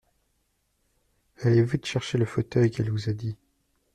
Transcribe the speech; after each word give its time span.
Allez 1.43 1.61
vite 1.61 1.85
chercher 1.85 2.17
le 2.17 2.25
fauteuil 2.25 2.71
qu’elle 2.71 2.89
vous 2.89 3.07
a 3.09 3.13
dit. 3.13 3.37